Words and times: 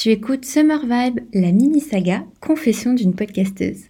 Tu 0.00 0.08
écoutes 0.08 0.46
Summer 0.46 0.80
Vibe, 0.80 1.20
la 1.34 1.52
mini-saga 1.52 2.24
Confession 2.40 2.94
d'une 2.94 3.14
podcasteuse. 3.14 3.82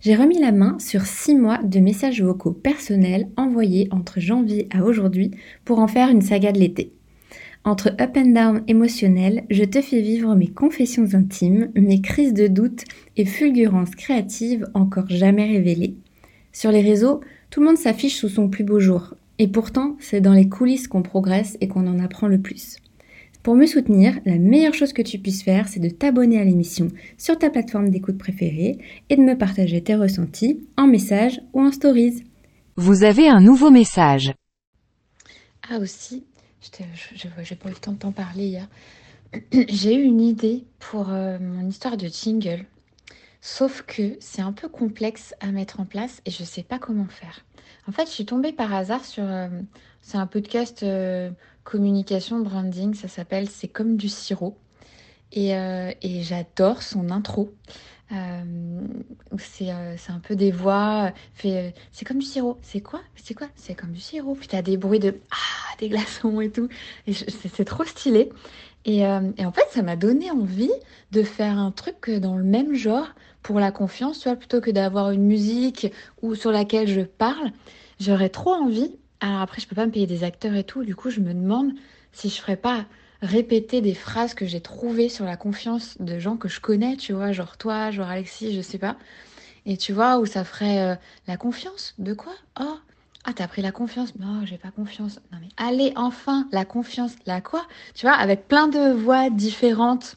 J'ai 0.00 0.16
remis 0.16 0.40
la 0.40 0.50
main 0.50 0.76
sur 0.80 1.02
6 1.02 1.36
mois 1.36 1.58
de 1.62 1.78
messages 1.78 2.20
vocaux 2.20 2.50
personnels 2.50 3.28
envoyés 3.36 3.86
entre 3.92 4.18
janvier 4.18 4.66
à 4.72 4.82
aujourd'hui 4.82 5.30
pour 5.64 5.78
en 5.78 5.86
faire 5.86 6.08
une 6.08 6.20
saga 6.20 6.50
de 6.50 6.58
l'été. 6.58 6.90
Entre 7.62 7.94
up 8.00 8.16
and 8.16 8.32
down 8.32 8.64
émotionnel, 8.66 9.44
je 9.50 9.62
te 9.62 9.80
fais 9.80 10.00
vivre 10.00 10.34
mes 10.34 10.48
confessions 10.48 11.14
intimes, 11.14 11.70
mes 11.76 12.00
crises 12.00 12.34
de 12.34 12.48
doute 12.48 12.82
et 13.16 13.24
fulgurances 13.24 13.94
créatives 13.94 14.66
encore 14.74 15.10
jamais 15.10 15.46
révélées. 15.46 15.94
Sur 16.52 16.72
les 16.72 16.82
réseaux, 16.82 17.20
tout 17.50 17.60
le 17.60 17.66
monde 17.66 17.78
s'affiche 17.78 18.16
sous 18.16 18.28
son 18.28 18.48
plus 18.48 18.64
beau 18.64 18.80
jour. 18.80 19.14
Et 19.38 19.46
pourtant, 19.46 19.96
c'est 20.00 20.20
dans 20.20 20.34
les 20.34 20.48
coulisses 20.48 20.88
qu'on 20.88 21.02
progresse 21.02 21.56
et 21.60 21.68
qu'on 21.68 21.86
en 21.86 22.00
apprend 22.00 22.26
le 22.26 22.40
plus. 22.40 22.78
Pour 23.42 23.56
me 23.56 23.66
soutenir, 23.66 24.20
la 24.24 24.38
meilleure 24.38 24.74
chose 24.74 24.92
que 24.92 25.02
tu 25.02 25.18
puisses 25.18 25.42
faire, 25.42 25.66
c'est 25.66 25.80
de 25.80 25.88
t'abonner 25.88 26.40
à 26.40 26.44
l'émission 26.44 26.92
sur 27.18 27.36
ta 27.36 27.50
plateforme 27.50 27.90
d'écoute 27.90 28.16
préférée 28.16 28.78
et 29.10 29.16
de 29.16 29.22
me 29.22 29.36
partager 29.36 29.82
tes 29.82 29.96
ressentis 29.96 30.60
en 30.76 30.86
message 30.86 31.40
ou 31.52 31.60
en 31.60 31.72
stories. 31.72 32.22
Vous 32.76 33.02
avez 33.02 33.28
un 33.28 33.40
nouveau 33.40 33.70
message. 33.70 34.32
Ah 35.68 35.78
aussi, 35.78 36.24
je 36.60 37.26
n'ai 37.26 37.56
pas 37.56 37.68
eu 37.68 37.72
le 37.72 37.78
temps 37.78 37.92
de 37.92 37.98
t'en 37.98 38.12
parler 38.12 38.46
hier. 38.46 38.68
J'ai 39.68 39.96
eu 39.96 40.02
une 40.02 40.20
idée 40.20 40.62
pour 40.78 41.10
euh, 41.10 41.38
mon 41.40 41.68
histoire 41.68 41.96
de 41.96 42.06
jingle. 42.06 42.64
Sauf 43.40 43.82
que 43.82 44.16
c'est 44.20 44.42
un 44.42 44.52
peu 44.52 44.68
complexe 44.68 45.34
à 45.40 45.50
mettre 45.50 45.80
en 45.80 45.84
place 45.84 46.22
et 46.26 46.30
je 46.30 46.42
ne 46.42 46.46
sais 46.46 46.62
pas 46.62 46.78
comment 46.78 47.08
faire. 47.08 47.44
En 47.88 47.92
fait, 47.92 48.06
je 48.06 48.12
suis 48.12 48.24
tombée 48.24 48.52
par 48.52 48.72
hasard 48.72 49.04
sur. 49.04 49.24
Euh, 49.24 49.48
c'est 50.00 50.18
un 50.18 50.26
podcast 50.26 50.82
euh, 50.82 51.30
communication, 51.64 52.40
branding, 52.40 52.94
ça 52.94 53.08
s'appelle 53.08 53.48
C'est 53.48 53.68
comme 53.68 53.96
du 53.96 54.08
sirop. 54.08 54.56
Et, 55.34 55.52
et 55.52 56.22
j'adore 56.22 56.82
son 56.82 57.10
intro. 57.10 57.54
c'est 59.38 59.70
un 59.70 60.18
peu 60.22 60.36
des 60.36 60.50
voix. 60.50 61.12
c'est 61.34 62.04
comme 62.04 62.18
du 62.18 62.26
sirop. 62.26 62.58
C'est 62.60 62.82
quoi? 62.82 63.00
C'est 63.16 63.32
quoi? 63.32 63.48
C'est 63.54 63.74
comme 63.74 63.92
du 63.92 64.00
sirop. 64.00 64.34
Puis 64.34 64.48
t'as 64.48 64.60
des 64.60 64.76
bruits 64.76 64.98
de. 64.98 65.14
Ah 65.30 65.62
des 65.78 65.88
glaçons 65.88 66.40
et 66.40 66.50
tout. 66.50 66.68
Et 67.06 67.12
c'est 67.12 67.64
trop 67.64 67.84
stylé. 67.84 68.30
Euh, 68.88 69.32
et, 69.36 69.46
en 69.46 69.52
fait, 69.52 69.66
ça 69.70 69.82
m'a 69.82 69.96
donné 69.96 70.30
envie 70.30 70.72
de 71.12 71.22
faire 71.22 71.58
un 71.58 71.70
truc 71.70 72.10
dans 72.10 72.36
le 72.36 72.44
même 72.44 72.74
genre 72.74 73.06
pour 73.42 73.60
la 73.60 73.72
confiance, 73.72 74.20
tu 74.20 74.28
vois, 74.28 74.36
plutôt 74.36 74.60
que 74.60 74.70
d'avoir 74.70 75.10
une 75.10 75.24
musique 75.24 75.92
ou 76.20 76.34
sur 76.34 76.52
laquelle 76.52 76.88
je 76.88 77.02
parle. 77.02 77.52
J'aurais 78.00 78.28
trop 78.28 78.52
envie. 78.52 78.96
Alors 79.22 79.40
après, 79.40 79.60
je 79.60 79.68
peux 79.68 79.76
pas 79.76 79.86
me 79.86 79.92
payer 79.92 80.08
des 80.08 80.24
acteurs 80.24 80.54
et 80.54 80.64
tout. 80.64 80.84
Du 80.84 80.96
coup, 80.96 81.08
je 81.08 81.20
me 81.20 81.32
demande 81.32 81.70
si 82.12 82.28
je 82.28 82.40
ferais 82.40 82.56
pas 82.56 82.86
répéter 83.22 83.80
des 83.80 83.94
phrases 83.94 84.34
que 84.34 84.46
j'ai 84.46 84.60
trouvées 84.60 85.08
sur 85.08 85.24
la 85.24 85.36
confiance 85.36 85.96
de 86.00 86.18
gens 86.18 86.36
que 86.36 86.48
je 86.48 86.60
connais, 86.60 86.96
tu 86.96 87.12
vois, 87.12 87.30
genre 87.30 87.56
toi, 87.56 87.92
genre 87.92 88.08
Alexis, 88.08 88.52
je 88.52 88.60
sais 88.60 88.78
pas. 88.78 88.96
Et 89.64 89.76
tu 89.76 89.92
vois, 89.92 90.18
où 90.18 90.26
ça 90.26 90.42
ferait 90.42 90.80
euh, 90.80 90.96
la 91.28 91.36
confiance? 91.36 91.94
De 91.98 92.14
quoi? 92.14 92.32
Oh, 92.60 92.78
ah, 93.24 93.32
t'as 93.32 93.46
pris 93.46 93.62
la 93.62 93.70
confiance 93.70 94.12
Non, 94.18 94.44
j'ai 94.44 94.58
pas 94.58 94.72
confiance. 94.72 95.20
Non, 95.30 95.38
mais 95.40 95.50
allez, 95.56 95.92
enfin, 95.94 96.48
la 96.50 96.64
confiance. 96.64 97.12
La 97.24 97.40
quoi? 97.40 97.64
Tu 97.94 98.06
vois, 98.06 98.16
avec 98.16 98.48
plein 98.48 98.66
de 98.66 98.92
voix 98.92 99.30
différentes 99.30 100.16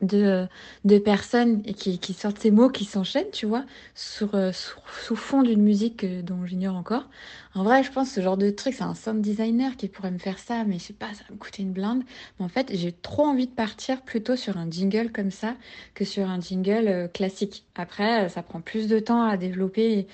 de, 0.00 0.46
de 0.84 0.98
personnes 0.98 1.62
qui, 1.62 1.98
qui 1.98 2.12
sortent 2.14 2.38
ces 2.38 2.50
mots 2.50 2.70
qui 2.70 2.84
s'enchaînent, 2.84 3.30
tu 3.32 3.46
vois, 3.46 3.64
sur, 3.94 4.34
euh, 4.34 4.52
sous 4.52 5.16
fond 5.16 5.42
d'une 5.42 5.62
musique 5.62 6.04
euh, 6.04 6.22
dont 6.22 6.46
j'ignore 6.46 6.76
encore. 6.76 7.08
En 7.54 7.64
vrai, 7.64 7.82
je 7.82 7.90
pense 7.92 8.08
que 8.08 8.14
ce 8.16 8.20
genre 8.20 8.36
de 8.36 8.50
truc, 8.50 8.74
c'est 8.74 8.84
un 8.84 8.94
sound 8.94 9.20
designer 9.20 9.76
qui 9.76 9.88
pourrait 9.88 10.10
me 10.10 10.18
faire 10.18 10.38
ça, 10.38 10.64
mais 10.64 10.78
je 10.78 10.84
sais 10.84 10.92
pas, 10.92 11.12
ça 11.14 11.24
va 11.28 11.34
me 11.34 11.38
coûter 11.38 11.62
une 11.62 11.72
blinde. 11.72 12.02
Mais 12.38 12.44
en 12.44 12.48
fait, 12.48 12.70
j'ai 12.74 12.92
trop 12.92 13.24
envie 13.24 13.46
de 13.46 13.52
partir 13.52 14.02
plutôt 14.02 14.36
sur 14.36 14.56
un 14.56 14.70
jingle 14.70 15.10
comme 15.12 15.30
ça 15.30 15.56
que 15.94 16.04
sur 16.04 16.28
un 16.28 16.40
jingle 16.40 16.88
euh, 16.88 17.08
classique. 17.08 17.64
Après, 17.74 18.28
ça 18.28 18.42
prend 18.42 18.60
plus 18.60 18.88
de 18.88 18.98
temps 18.98 19.22
à 19.22 19.36
développer. 19.36 20.06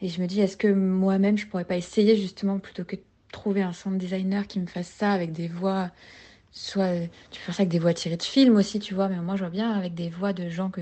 Et 0.00 0.08
je 0.08 0.20
me 0.20 0.26
dis, 0.26 0.40
est-ce 0.40 0.56
que 0.56 0.68
moi-même, 0.68 1.38
je 1.38 1.46
pourrais 1.46 1.64
pas 1.64 1.76
essayer 1.76 2.16
justement 2.16 2.58
plutôt 2.58 2.84
que 2.84 2.96
de 2.96 3.02
trouver 3.30 3.62
un 3.62 3.72
sound 3.72 3.98
designer 3.98 4.46
qui 4.46 4.60
me 4.60 4.66
fasse 4.66 4.88
ça 4.88 5.12
avec 5.12 5.32
des 5.32 5.48
voix, 5.48 5.90
soit 6.52 6.92
tu 7.30 7.40
peux 7.44 7.52
ça 7.52 7.62
avec 7.62 7.70
des 7.70 7.78
voix 7.78 7.94
tirées 7.94 8.16
de 8.16 8.22
films 8.22 8.56
aussi, 8.56 8.78
tu 8.78 8.94
vois, 8.94 9.08
mais 9.08 9.16
moi 9.16 9.36
je 9.36 9.40
vois 9.40 9.50
bien 9.50 9.72
avec 9.72 9.94
des 9.94 10.10
voix 10.10 10.32
de 10.32 10.48
gens 10.48 10.70
que 10.70 10.80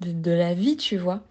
de, 0.00 0.30
la 0.30 0.54
vie, 0.54 0.76
tu 0.76 0.96
vois. 0.96 1.22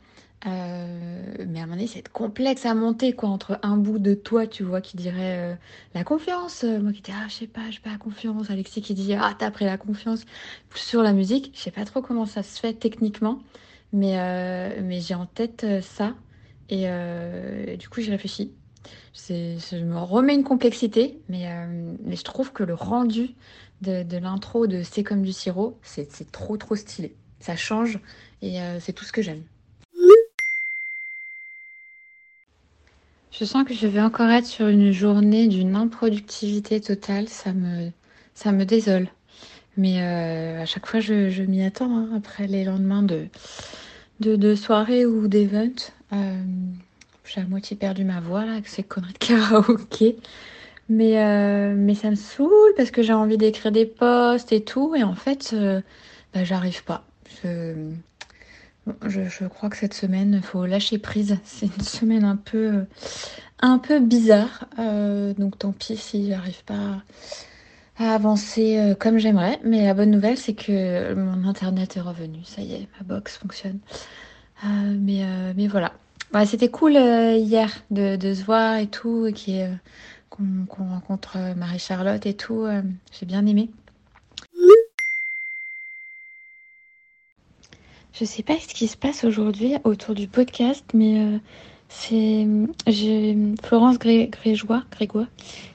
Euh, 0.45 1.45
mais 1.47 1.59
à 1.59 1.63
un 1.63 1.65
moment 1.65 1.77
donné, 1.77 1.87
c'est 1.87 2.07
complexe 2.09 2.65
à 2.65 2.73
monter, 2.75 3.13
quoi, 3.13 3.29
entre 3.29 3.59
un 3.63 3.77
bout 3.77 3.99
de 3.99 4.13
toi, 4.13 4.47
tu 4.47 4.63
vois, 4.63 4.81
qui 4.81 4.97
dirait 4.97 5.53
euh, 5.53 5.55
la 5.95 6.03
confiance. 6.03 6.63
moi 6.63 6.91
qui 6.93 7.01
dis, 7.01 7.11
ah, 7.13 7.27
je 7.27 7.33
sais 7.33 7.47
pas, 7.47 7.69
j'ai 7.71 7.79
pas 7.79 7.91
la 7.91 7.97
confiance. 7.97 8.49
Alexis 8.49 8.81
qui 8.81 8.93
dit, 8.93 9.13
ah, 9.13 9.33
t'as 9.37 9.51
pris 9.51 9.65
la 9.65 9.77
confiance 9.77 10.25
sur 10.75 11.01
la 11.03 11.13
musique. 11.13 11.51
Je 11.55 11.61
sais 11.61 11.71
pas 11.71 11.85
trop 11.85 12.01
comment 12.01 12.25
ça 12.25 12.43
se 12.43 12.59
fait 12.59 12.73
techniquement, 12.73 13.39
mais, 13.93 14.19
euh, 14.19 14.81
mais 14.83 15.01
j'ai 15.01 15.15
en 15.15 15.25
tête 15.25 15.65
ça. 15.81 16.13
Euh, 16.71 17.65
et 17.67 17.77
du 17.77 17.89
coup, 17.89 18.01
j'y 18.01 18.11
réfléchis. 18.11 18.53
Je 19.29 19.83
me 19.83 19.97
remets 19.99 20.35
une 20.35 20.43
complexité, 20.43 21.19
mais, 21.29 21.47
euh, 21.47 21.93
je 22.07 22.21
trouve 22.23 22.51
que 22.51 22.63
le 22.63 22.73
rendu 22.73 23.35
de, 23.81 24.17
l'intro 24.17 24.67
de 24.67 24.83
C'est 24.83 25.03
comme 25.03 25.21
du 25.21 25.33
sirop, 25.33 25.77
c'est 25.83 26.31
trop 26.31 26.57
trop 26.57 26.75
stylé. 26.75 27.15
Ça 27.39 27.55
change 27.55 27.99
et 28.41 28.61
euh, 28.61 28.79
c'est 28.79 28.93
tout 28.93 29.05
ce 29.05 29.11
que 29.11 29.21
j'aime. 29.21 29.43
Je 33.31 33.45
sens 33.45 33.65
que 33.65 33.73
je 33.73 33.85
vais 33.85 34.01
encore 34.01 34.29
être 34.29 34.47
sur 34.47 34.67
une 34.67 34.91
journée 34.91 35.47
d'une 35.47 35.75
improductivité 35.75 36.81
totale. 36.81 37.27
Ça 37.27 37.53
me, 37.53 37.91
ça 38.33 38.51
me 38.51 38.65
désole. 38.65 39.09
Mais 39.75 40.01
à 40.01 40.65
chaque 40.65 40.87
fois, 40.87 40.99
je, 40.99 41.41
m'y 41.43 41.63
attends. 41.63 41.95
Hein, 41.95 42.09
après 42.15 42.47
les 42.47 42.63
lendemains 42.63 43.03
de, 43.03 43.27
de, 44.21 44.35
de 44.35 44.55
soirée 44.55 45.05
ou 45.05 45.27
d'event. 45.27 45.69
Euh, 47.27 47.31
j'ai 47.33 47.41
à 47.41 47.45
moitié 47.45 47.75
perdu 47.75 48.03
ma 48.03 48.19
voix 48.19 48.45
là 48.45 48.53
avec 48.53 48.67
ces 48.67 48.83
conneries 48.83 49.13
de 49.13 49.17
karaoké. 49.17 50.17
Mais, 50.89 51.21
euh, 51.21 51.73
mais 51.75 51.95
ça 51.95 52.09
me 52.09 52.15
saoule 52.15 52.73
parce 52.77 52.91
que 52.91 53.01
j'ai 53.01 53.13
envie 53.13 53.37
d'écrire 53.37 53.71
des 53.71 53.85
posts 53.85 54.51
et 54.53 54.63
tout. 54.63 54.95
Et 54.95 55.03
en 55.03 55.15
fait, 55.15 55.51
euh, 55.53 55.81
bah, 56.33 56.43
j'arrive 56.43 56.83
pas. 56.83 57.03
Je, 57.43 57.91
je, 59.05 59.45
crois 59.45 59.69
que 59.69 59.75
cette 59.75 59.93
semaine, 59.93 60.35
il 60.41 60.41
faut 60.41 60.65
lâcher 60.65 60.97
prise. 60.97 61.37
C'est 61.43 61.65
une 61.65 61.83
semaine 61.83 62.23
un 62.23 62.37
peu, 62.37 62.85
un 63.59 63.79
peu 63.79 63.99
bizarre. 63.99 64.65
donc 64.77 65.59
tant 65.59 65.73
pis 65.73 65.97
si 65.97 66.29
j'arrive 66.29 66.63
pas 66.63 67.03
à 67.99 68.13
avancer 68.13 68.95
comme 68.99 69.17
j'aimerais. 69.17 69.59
Mais 69.65 69.85
la 69.85 69.93
bonne 69.93 70.11
nouvelle, 70.11 70.37
c'est 70.37 70.53
que 70.53 71.13
mon 71.13 71.45
internet 71.45 71.97
est 71.97 72.01
revenu. 72.01 72.39
Ça 72.45 72.61
y 72.61 72.75
est, 72.75 72.87
ma 72.97 73.15
box 73.15 73.37
fonctionne. 73.37 73.79
Euh, 74.63 74.97
mais, 74.99 75.23
euh, 75.23 75.53
mais 75.55 75.67
voilà. 75.67 75.93
C'était 76.45 76.69
cool 76.69 76.95
euh, 76.95 77.35
hier 77.35 77.71
de, 77.89 78.15
de, 78.15 78.33
se 78.33 78.43
voir 78.43 78.77
et 78.77 78.87
tout, 78.87 79.25
et 79.25 79.33
qu'on 80.29 80.85
rencontre 80.89 81.37
Marie-Charlotte 81.55 82.25
et 82.25 82.35
tout. 82.35 82.67
J'ai 83.11 83.25
bien 83.25 83.45
aimé. 83.45 83.69
Je 88.13 88.25
sais 88.25 88.43
pas 88.43 88.57
ce 88.59 88.67
qui 88.67 88.87
se 88.87 88.97
passe 88.97 89.23
aujourd'hui 89.23 89.75
autour 89.83 90.15
du 90.15 90.27
podcast, 90.27 90.85
mais 90.93 91.39
c'est 91.89 92.47
Florence 93.63 93.97
Grégoire, 93.99 94.85
Grégoire 94.91 95.27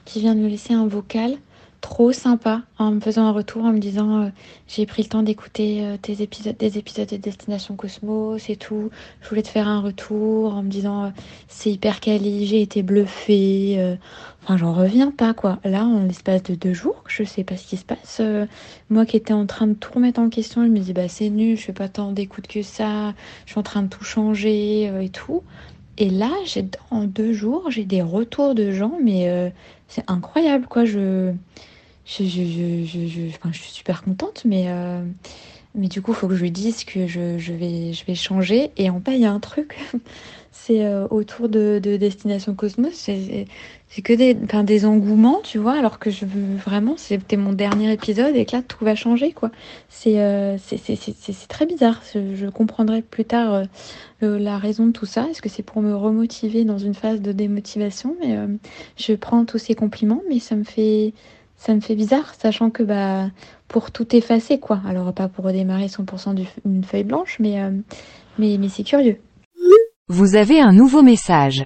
qui 0.05 0.19
vient 0.19 0.35
de 0.35 0.39
me 0.39 0.47
laisser 0.47 0.73
un 0.73 0.87
vocal 0.87 1.37
trop 1.83 2.13
sympa 2.13 2.61
en 2.79 2.91
me 2.91 3.01
faisant 3.01 3.25
un 3.25 3.33
retour 3.33 3.65
en 3.65 3.73
me 3.73 3.77
disant 3.77 4.21
euh, 4.23 4.29
j'ai 4.69 4.85
pris 4.85 5.03
le 5.03 5.09
temps 5.09 5.21
d'écouter 5.21 5.83
euh, 5.83 5.97
tes 6.01 6.21
épisodes 6.21 6.55
des 6.57 6.77
épisodes 6.77 7.09
de 7.09 7.17
Destination 7.17 7.75
Cosmos 7.75 8.49
et 8.49 8.55
tout. 8.55 8.89
Je 9.21 9.27
voulais 9.27 9.43
te 9.43 9.49
faire 9.49 9.67
un 9.67 9.81
retour 9.81 10.55
en 10.55 10.63
me 10.63 10.69
disant 10.69 11.03
euh, 11.03 11.09
c'est 11.49 11.71
hyper 11.71 11.99
quali 11.99 12.47
j'ai 12.47 12.61
été 12.61 12.83
bluffée 12.83 13.97
enfin 14.41 14.55
j'en 14.55 14.71
reviens 14.73 15.11
pas 15.11 15.33
quoi. 15.33 15.59
Là 15.65 15.83
en 15.83 16.05
l'espace 16.05 16.41
de 16.43 16.55
deux 16.55 16.73
jours 16.73 17.03
je 17.07 17.25
sais 17.25 17.43
pas 17.43 17.57
ce 17.57 17.67
qui 17.67 17.75
se 17.75 17.83
passe 17.83 18.21
moi 18.89 19.05
qui 19.05 19.17
étais 19.17 19.33
en 19.33 19.45
train 19.45 19.67
de 19.67 19.73
tout 19.73 19.91
remettre 19.93 20.21
en 20.21 20.29
question 20.29 20.63
je 20.63 20.69
me 20.69 20.79
dis 20.79 20.93
bah 20.93 21.09
c'est 21.09 21.29
nul 21.29 21.57
je 21.57 21.63
fais 21.63 21.73
pas 21.73 21.89
tant 21.89 22.13
d'écoute 22.13 22.47
que 22.47 22.63
ça 22.63 23.13
je 23.45 23.51
suis 23.51 23.59
en 23.59 23.63
train 23.63 23.83
de 23.83 23.89
tout 23.89 24.05
changer 24.05 24.85
et 25.03 25.09
tout. 25.09 25.43
Et 25.97 26.09
là 26.09 26.31
en 26.91 27.03
deux 27.03 27.33
jours 27.33 27.69
j'ai 27.71 27.83
des 27.83 28.01
retours 28.01 28.55
de 28.55 28.71
gens 28.71 28.97
mais 29.03 29.51
c'est 29.89 30.09
incroyable 30.09 30.65
quoi. 30.67 30.85
Je 30.85 31.33
je, 32.05 32.21
suis 33.53 33.71
super 33.71 34.03
contente, 34.03 34.43
mais, 34.45 34.65
euh, 34.67 35.03
mais 35.75 35.87
du 35.87 36.01
coup, 36.01 36.11
il 36.11 36.15
faut 36.15 36.27
que 36.27 36.35
je 36.35 36.41
lui 36.41 36.51
dise 36.51 36.83
que 36.83 37.07
je, 37.07 37.19
vais, 37.53 37.93
je 37.93 38.05
vais 38.05 38.15
changer. 38.15 38.71
Et 38.77 38.89
en 38.89 38.99
pas, 38.99 39.13
il 39.13 39.21
y 39.21 39.25
a 39.25 39.31
un 39.31 39.39
truc, 39.39 39.77
c'est 40.51 40.85
euh, 40.85 41.07
autour 41.09 41.49
de, 41.49 41.79
de, 41.81 41.97
Destination 41.97 42.53
Cosmos, 42.55 42.93
c'est 42.93 44.01
que 44.03 44.13
des, 44.13 44.33
des 44.33 44.85
engouements, 44.85 45.41
tu 45.43 45.59
vois, 45.59 45.73
alors 45.73 45.99
que 45.99 46.09
je 46.09 46.25
veux 46.25 46.55
vraiment, 46.57 46.95
c'était 46.97 47.37
mon 47.37 47.53
dernier 47.53 47.91
épisode 47.91 48.35
et 48.35 48.45
que 48.45 48.55
là, 48.55 48.61
tout 48.61 48.83
va 48.83 48.95
changer, 48.95 49.31
quoi. 49.31 49.51
C'est 49.87 50.19
euh, 50.19 50.57
très 51.47 51.65
bizarre. 51.65 52.01
Je, 52.13 52.47
comprendrai 52.49 53.01
plus 53.01 53.25
tard 53.25 53.63
euh, 54.23 54.39
la 54.39 54.57
raison 54.57 54.87
de 54.87 54.91
tout 54.91 55.05
ça. 55.05 55.27
Est-ce 55.29 55.41
que 55.41 55.49
c'est 55.49 55.63
pour 55.63 55.81
me 55.81 55.95
remotiver 55.95 56.65
dans 56.65 56.77
une 56.77 56.95
phase 56.95 57.21
de 57.21 57.31
démotivation? 57.31 58.15
Mais 58.19 58.37
je 58.97 59.13
prends 59.13 59.45
tous 59.45 59.57
ces 59.57 59.75
compliments, 59.75 60.21
mais 60.29 60.39
ça 60.39 60.55
me 60.55 60.63
fait 60.63 61.13
ça 61.65 61.73
me 61.73 61.79
fait 61.79 61.95
bizarre, 61.95 62.33
sachant 62.37 62.69
que 62.69 62.83
bah, 62.83 63.29
pour 63.69 63.91
tout 63.91 64.13
effacer, 64.13 64.59
quoi. 64.59 64.81
Alors, 64.85 65.13
pas 65.13 65.29
pour 65.29 65.45
redémarrer 65.45 65.85
100% 65.85 66.35
d'une 66.65 66.83
feuille 66.83 67.05
blanche, 67.05 67.37
mais, 67.39 67.61
euh, 67.61 67.71
mais, 68.37 68.57
mais 68.59 68.67
c'est 68.67 68.83
curieux. 68.83 69.17
Vous 70.09 70.35
avez 70.35 70.59
un 70.59 70.73
nouveau 70.73 71.01
message. 71.01 71.63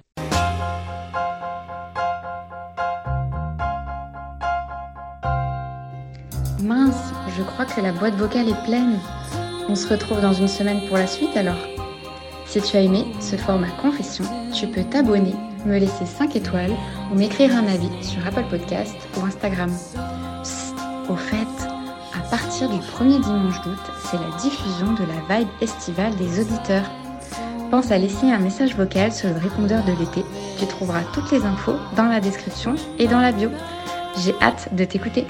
Mince, 6.62 7.12
je 7.36 7.42
crois 7.42 7.66
que 7.66 7.82
la 7.82 7.92
boîte 7.92 8.16
vocale 8.18 8.50
est 8.50 8.66
pleine. 8.66 9.00
On 9.68 9.74
se 9.74 9.88
retrouve 9.88 10.22
dans 10.22 10.34
une 10.34 10.48
semaine 10.48 10.82
pour 10.88 10.98
la 10.98 11.08
suite 11.08 11.36
alors. 11.36 11.58
Si 12.46 12.62
tu 12.62 12.78
as 12.78 12.82
aimé 12.82 13.04
ce 13.20 13.36
format 13.36 13.72
confession, 13.82 14.26
tu 14.54 14.68
peux 14.68 14.84
t'abonner, 14.84 15.34
me 15.68 15.78
laisser 15.78 16.06
5 16.06 16.36
étoiles 16.36 16.74
ou 17.12 17.16
m'écrire 17.16 17.56
un 17.56 17.68
avis 17.68 17.92
sur 18.02 18.26
Apple 18.26 18.46
Podcast 18.50 18.96
ou 19.18 19.26
Instagram. 19.26 19.72
au 21.10 21.16
fait, 21.16 21.68
à 22.16 22.30
partir 22.30 22.70
du 22.70 22.80
premier 22.80 23.20
dimanche 23.20 23.62
d'août, 23.62 23.80
c'est 24.06 24.18
la 24.18 24.38
diffusion 24.42 24.94
de 24.94 25.04
la 25.04 25.38
vibe 25.38 25.50
estivale 25.62 26.16
des 26.16 26.40
auditeurs. 26.40 26.90
Pense 27.70 27.92
à 27.92 27.98
laisser 27.98 28.28
un 28.32 28.40
message 28.40 28.76
vocal 28.76 29.12
sur 29.12 29.30
le 29.30 29.38
répondeur 29.38 29.84
de 29.84 29.92
l'été. 29.92 30.24
Tu 30.58 30.66
trouveras 30.68 31.04
toutes 31.14 31.32
les 31.32 31.44
infos 31.44 31.76
dans 31.96 32.08
la 32.08 32.22
description 32.22 32.76
et 32.98 33.08
dans 33.08 33.20
la 33.20 33.34
bio. 33.34 33.50
J'ai 34.24 34.34
hâte 34.42 34.74
de 34.74 34.86
t'écouter. 34.86 35.28